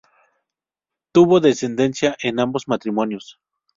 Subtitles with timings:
[1.11, 3.39] Tuvo descendencia en ambos matrimonios.